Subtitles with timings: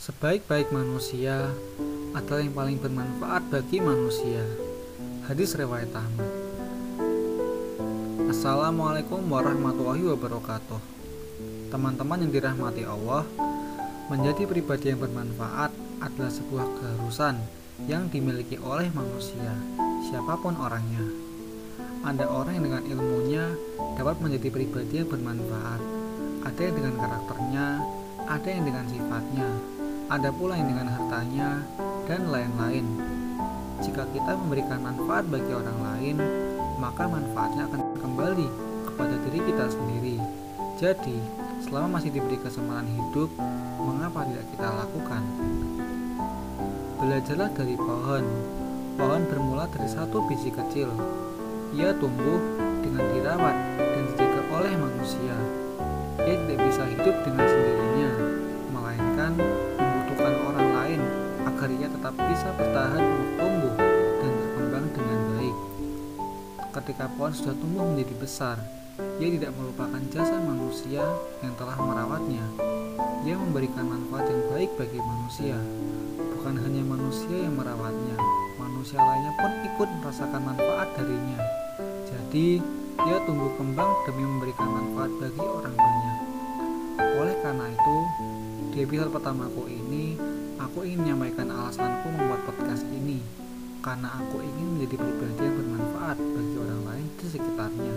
[0.00, 1.52] Sebaik-baik manusia
[2.16, 4.40] adalah yang paling bermanfaat bagi manusia.
[5.28, 6.24] Hadis riwayat Ahmad.
[8.32, 10.80] Assalamualaikum warahmatullahi wabarakatuh.
[11.68, 13.28] Teman-teman yang dirahmati Allah,
[14.08, 15.68] menjadi pribadi yang bermanfaat
[16.00, 17.36] adalah sebuah keharusan
[17.84, 19.52] yang dimiliki oleh manusia,
[20.08, 21.04] siapa pun orangnya.
[22.08, 23.44] Ada orang yang dengan ilmunya
[24.00, 25.80] dapat menjadi pribadi yang bermanfaat.
[26.48, 27.66] Ada yang dengan karakternya,
[28.24, 29.48] ada yang dengan sifatnya,
[30.10, 31.62] ada pula yang dengan hartanya,
[32.10, 32.82] dan lain-lain.
[33.78, 36.16] Jika kita memberikan manfaat bagi orang lain,
[36.82, 38.48] maka manfaatnya akan kembali
[38.90, 40.16] kepada diri kita sendiri.
[40.82, 41.16] Jadi,
[41.62, 43.30] selama masih diberi kesempatan hidup,
[43.78, 45.22] mengapa tidak kita lakukan?
[46.98, 48.24] Belajarlah dari pohon.
[48.98, 50.90] Pohon bermula dari satu biji kecil,
[51.72, 52.42] ia tumbuh
[52.82, 55.36] dengan dirawat dan dijaga oleh manusia.
[56.20, 58.10] Ia tidak bisa hidup dengan sendirinya,
[58.74, 59.32] melainkan
[61.60, 63.04] agar tetap bisa bertahan
[63.36, 63.76] tumbuh
[64.24, 65.56] dan berkembang dengan baik.
[66.72, 68.56] Ketika pohon sudah tumbuh menjadi besar,
[69.20, 71.04] ia tidak melupakan jasa manusia
[71.44, 72.40] yang telah merawatnya.
[73.28, 75.60] Ia memberikan manfaat yang baik bagi manusia.
[76.32, 78.16] Bukan hanya manusia yang merawatnya,
[78.56, 81.44] manusia lainnya pun ikut merasakan manfaat darinya.
[82.08, 82.56] Jadi,
[83.04, 86.18] ia tumbuh kembang demi memberikan manfaat bagi orang banyak.
[87.20, 87.96] Oleh karena itu,
[88.72, 90.16] di episode pertamaku ini,
[90.70, 93.18] aku ingin menyampaikan alasanku membuat podcast ini
[93.82, 97.96] karena aku ingin menjadi pribadi yang bermanfaat bagi orang lain di sekitarnya.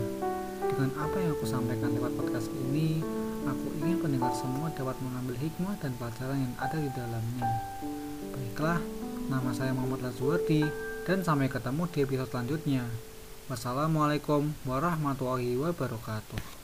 [0.73, 3.05] Dengan apa yang aku sampaikan lewat podcast ini,
[3.45, 7.49] aku ingin pendengar semua dapat mengambil hikmah dan pelajaran yang ada di dalamnya.
[8.33, 8.81] Baiklah,
[9.29, 10.65] nama saya Muhammad Lazuardi
[11.05, 12.89] dan sampai ketemu di episode selanjutnya.
[13.53, 16.62] Wassalamualaikum warahmatullahi wabarakatuh.